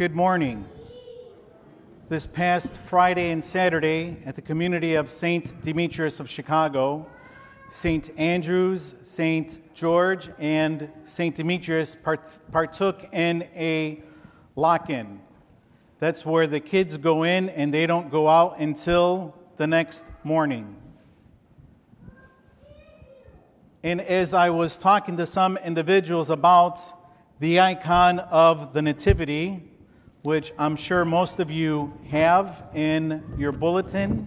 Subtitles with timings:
[0.00, 0.66] Good morning.
[2.08, 5.60] This past Friday and Saturday at the community of St.
[5.60, 7.06] Demetrius of Chicago,
[7.68, 8.10] St.
[8.16, 9.74] Andrews, St.
[9.74, 11.36] George, and St.
[11.36, 14.02] Demetrius part- partook in a
[14.56, 15.20] lock in.
[15.98, 20.76] That's where the kids go in and they don't go out until the next morning.
[23.82, 26.80] And as I was talking to some individuals about
[27.38, 29.66] the icon of the Nativity,
[30.22, 34.26] which I'm sure most of you have in your bulletin,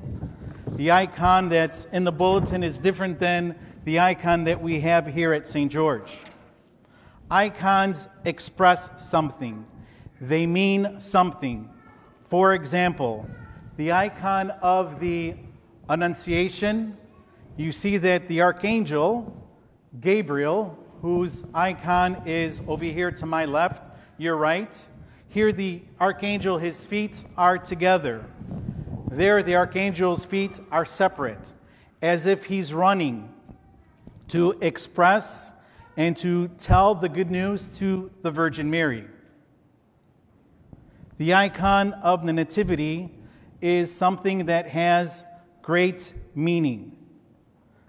[0.76, 5.34] the icon that's in the bulletin is different than the icon that we have here
[5.34, 5.72] at St.
[5.72, 6.12] George.
[7.30, 9.66] Icons express something,
[10.20, 11.70] they mean something.
[12.26, 13.28] For example,
[13.78, 15.36] the icon of the
[15.90, 16.98] Annunciation,
[17.58, 19.36] you see that the archangel,
[20.00, 23.84] Gabriel, whose icon is over here to my left,
[24.18, 24.90] your right,
[25.34, 28.23] here the archangel, his feet are together.
[29.09, 31.53] There, the archangel's feet are separate,
[32.03, 33.34] as if he's running
[34.28, 35.52] to express
[35.98, 39.06] and to tell the good news to the Virgin Mary.
[41.17, 43.09] The icon of the Nativity
[43.59, 45.26] is something that has
[45.64, 46.95] great meaning.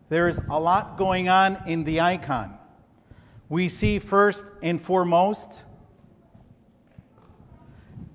[0.08, 2.56] There's a lot going on in the icon.
[3.50, 5.64] We see first and foremost,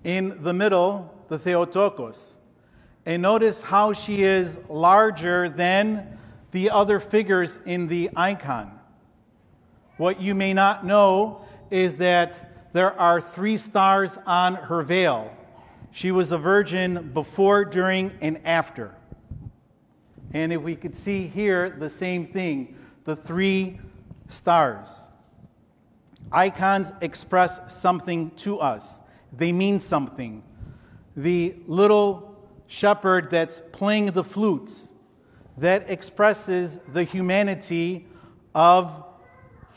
[0.03, 2.35] in the middle, the Theotokos.
[3.05, 6.17] And notice how she is larger than
[6.51, 8.71] the other figures in the icon.
[9.97, 15.35] What you may not know is that there are three stars on her veil.
[15.91, 18.95] She was a virgin before, during, and after.
[20.33, 23.79] And if we could see here the same thing, the three
[24.27, 25.03] stars.
[26.31, 30.43] Icons express something to us, they mean something.
[31.15, 32.35] The little
[32.67, 34.71] shepherd that's playing the flute
[35.57, 38.07] that expresses the humanity
[38.55, 39.03] of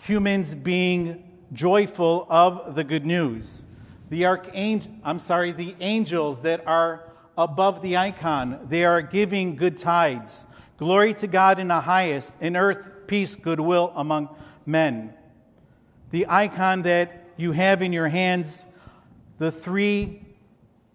[0.02, 3.64] humans being joyful of the good news.
[4.10, 9.78] The archangel, I'm sorry, the angels that are above the icon, they are giving good
[9.78, 10.46] tides.
[10.76, 14.28] Glory to God in the highest, in earth peace, goodwill among
[14.66, 15.14] men.
[16.10, 18.66] The icon that you have in your hands,
[19.42, 20.22] the three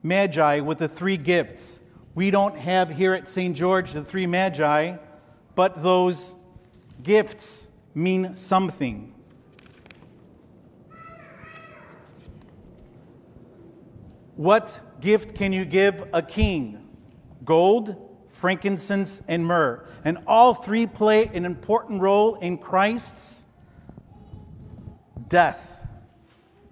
[0.04, 1.82] magi with the three gifts
[2.16, 3.54] we don't have here at St.
[3.54, 4.96] George the three magi,
[5.54, 6.34] but those
[7.04, 9.14] gifts mean something.
[14.38, 16.88] What gift can you give a king?
[17.44, 17.98] Gold,
[18.30, 19.86] frankincense, and myrrh.
[20.06, 23.46] And all three play an important role in Christ's
[25.28, 25.86] death.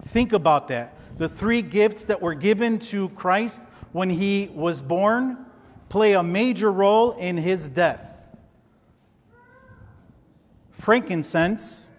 [0.06, 0.95] Think about that.
[1.16, 3.62] The three gifts that were given to Christ
[3.92, 5.38] when he was born
[5.88, 8.02] play a major role in his death.
[10.70, 11.90] Frankincense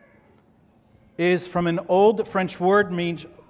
[1.17, 2.91] is from an old French word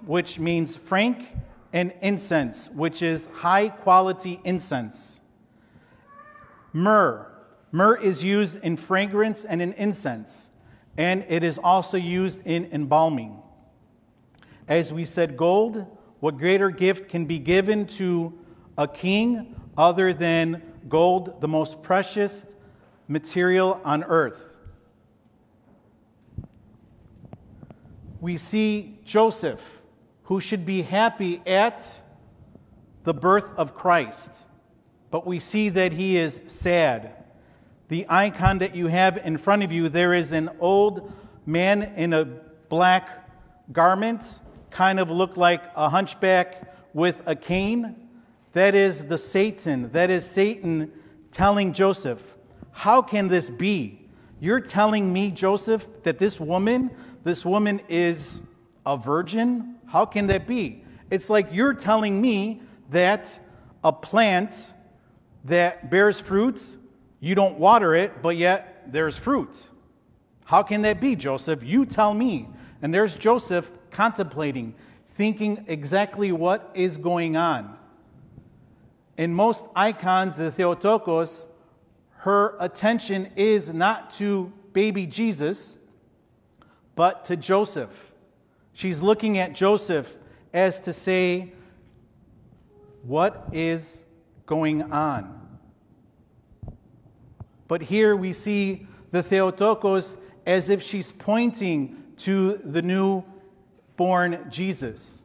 [0.06, 1.36] which means frank
[1.72, 5.20] and incense, which is high quality incense.
[6.72, 7.26] Myrrh.
[7.70, 10.48] Myrrh is used in fragrance and in incense,
[10.96, 13.42] and it is also used in embalming.
[14.68, 15.86] As we said, gold
[16.20, 18.38] what greater gift can be given to
[18.76, 22.54] a king other than gold, the most precious
[23.06, 24.44] material on earth?
[28.20, 29.80] We see Joseph,
[30.24, 32.02] who should be happy at
[33.04, 34.46] the birth of Christ,
[35.10, 37.14] but we see that he is sad.
[37.88, 41.10] The icon that you have in front of you, there is an old
[41.46, 43.30] man in a black
[43.72, 44.40] garment
[44.70, 47.96] kind of look like a hunchback with a cane.
[48.52, 49.90] That is the Satan.
[49.92, 50.92] That is Satan
[51.32, 52.36] telling Joseph,
[52.72, 54.06] How can this be?
[54.40, 56.90] You're telling me, Joseph, that this woman,
[57.24, 58.42] this woman is
[58.86, 59.76] a virgin?
[59.86, 60.84] How can that be?
[61.10, 63.38] It's like you're telling me that
[63.82, 64.74] a plant
[65.44, 66.62] that bears fruit,
[67.20, 69.66] you don't water it, but yet there's fruit.
[70.44, 71.64] How can that be, Joseph?
[71.64, 72.48] You tell me.
[72.80, 74.74] And there's Joseph contemplating,
[75.14, 77.76] thinking exactly what is going on.
[79.16, 81.46] In most icons, the Theotokos,
[82.18, 85.78] her attention is not to baby Jesus,
[86.94, 88.12] but to Joseph.
[88.72, 90.16] She's looking at Joseph
[90.52, 91.52] as to say,
[93.02, 94.04] What is
[94.46, 95.34] going on?
[97.66, 103.22] But here we see the Theotokos as if she's pointing to the new
[103.98, 105.24] born Jesus.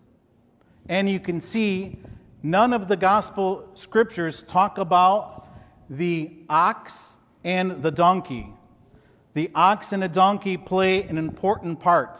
[0.89, 1.99] And you can see
[2.41, 5.47] none of the gospel scriptures talk about
[5.89, 8.49] the ox and the donkey.
[9.35, 12.19] The ox and the donkey play an important part.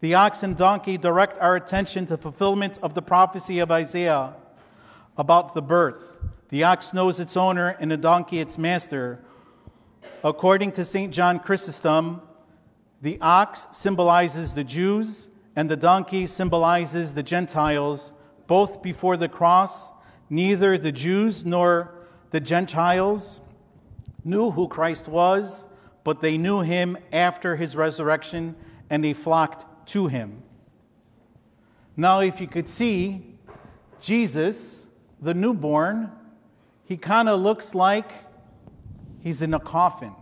[0.00, 4.34] The ox and donkey direct our attention to fulfillment of the prophecy of Isaiah
[5.16, 6.18] about the birth.
[6.48, 9.22] The ox knows its owner and the donkey its master.
[10.24, 11.12] According to St.
[11.12, 12.22] John Chrysostom,
[13.02, 18.12] the ox symbolizes the Jews and the donkey symbolizes the Gentiles,
[18.46, 19.92] both before the cross.
[20.30, 21.94] Neither the Jews nor
[22.30, 23.40] the Gentiles
[24.24, 25.66] knew who Christ was,
[26.04, 28.56] but they knew him after his resurrection
[28.88, 30.42] and they flocked to him.
[31.96, 33.36] Now, if you could see
[34.00, 34.86] Jesus,
[35.20, 36.10] the newborn,
[36.84, 38.10] he kind of looks like
[39.20, 40.14] he's in a coffin.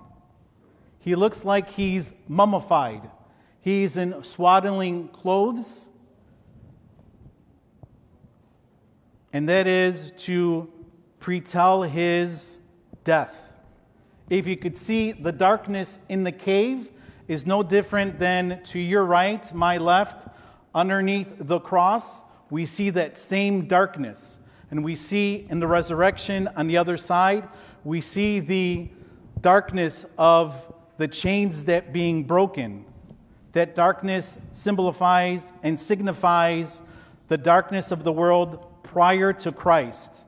[0.98, 3.08] He looks like he's mummified.
[3.60, 5.88] He's in swaddling clothes.
[9.32, 10.72] And that is to
[11.20, 12.58] pretell his
[13.04, 13.54] death.
[14.28, 16.90] If you could see, the darkness in the cave
[17.28, 20.28] is no different than to your right, my left,
[20.74, 22.22] underneath the cross.
[22.48, 24.38] We see that same darkness.
[24.70, 27.48] And we see in the resurrection on the other side,
[27.84, 28.88] we see the
[29.40, 32.84] darkness of the chains that being broken.
[33.52, 36.82] That darkness symbolifies and signifies
[37.28, 40.22] the darkness of the world prior to Christ.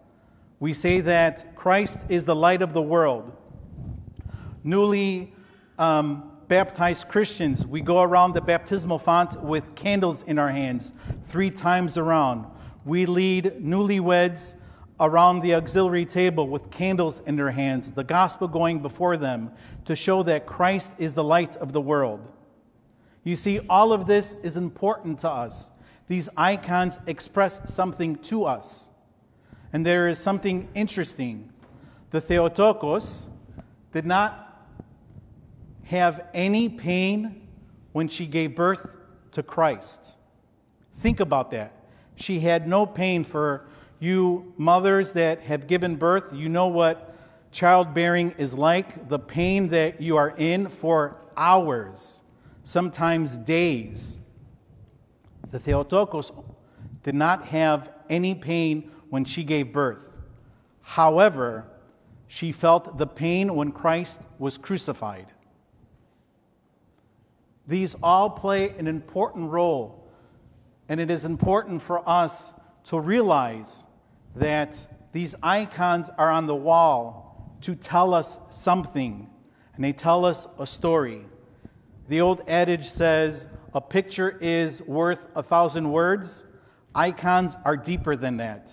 [0.61, 3.33] We say that Christ is the light of the world.
[4.63, 5.33] Newly
[5.79, 10.93] um, baptized Christians, we go around the baptismal font with candles in our hands
[11.25, 12.47] three times around.
[12.85, 14.55] We lead newlyweds
[15.01, 19.51] around the auxiliary table with candles in their hands, the gospel going before them
[19.85, 22.21] to show that Christ is the light of the world.
[23.25, 25.71] You see, all of this is important to us.
[26.09, 28.89] These icons express something to us.
[29.73, 31.51] And there is something interesting.
[32.11, 33.27] The Theotokos
[33.93, 34.67] did not
[35.85, 37.49] have any pain
[37.93, 38.97] when she gave birth
[39.33, 40.17] to Christ.
[40.99, 41.73] Think about that.
[42.17, 43.67] She had no pain for
[43.99, 46.33] you mothers that have given birth.
[46.35, 47.15] You know what
[47.53, 52.22] childbearing is like, the pain that you are in for hours,
[52.65, 54.21] sometimes days.
[55.51, 56.33] The Theotokos
[57.03, 60.17] did not have any pain when she gave birth.
[60.83, 61.67] However,
[62.27, 65.27] she felt the pain when Christ was crucified.
[67.67, 70.11] These all play an important role,
[70.89, 72.55] and it is important for us
[72.85, 73.87] to realize
[74.35, 79.29] that these icons are on the wall to tell us something,
[79.75, 81.27] and they tell us a story.
[82.09, 86.45] The old adage says, a picture is worth a thousand words.
[86.95, 88.71] Icons are deeper than that.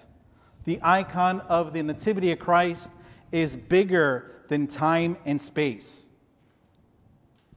[0.66, 2.92] The icon of the Nativity of Christ
[3.32, 6.08] is bigger than time and space.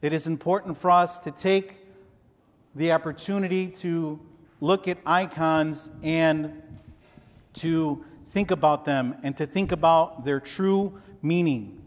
[0.02, 1.76] It is important for us to take
[2.74, 4.20] the opportunity to
[4.60, 6.62] look at icons and
[7.54, 11.80] to think about them and to think about their true meaning.